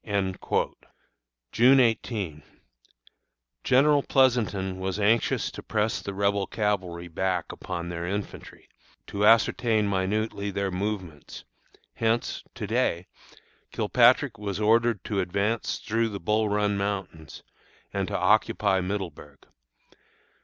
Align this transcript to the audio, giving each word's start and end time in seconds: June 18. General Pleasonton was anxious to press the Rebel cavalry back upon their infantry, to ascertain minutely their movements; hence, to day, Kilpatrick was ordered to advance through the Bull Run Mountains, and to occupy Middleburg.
June 1.51 1.79
18. 1.79 2.41
General 3.63 4.01
Pleasonton 4.01 4.79
was 4.79 4.99
anxious 4.99 5.51
to 5.51 5.61
press 5.61 6.01
the 6.01 6.11
Rebel 6.15 6.47
cavalry 6.47 7.07
back 7.07 7.51
upon 7.51 7.87
their 7.89 8.07
infantry, 8.07 8.67
to 9.05 9.27
ascertain 9.27 9.87
minutely 9.87 10.49
their 10.49 10.71
movements; 10.71 11.43
hence, 11.93 12.43
to 12.55 12.65
day, 12.65 13.05
Kilpatrick 13.71 14.39
was 14.39 14.59
ordered 14.59 15.03
to 15.03 15.19
advance 15.19 15.77
through 15.77 16.09
the 16.09 16.19
Bull 16.19 16.49
Run 16.49 16.77
Mountains, 16.79 17.43
and 17.93 18.07
to 18.07 18.17
occupy 18.17 18.81
Middleburg. 18.81 19.45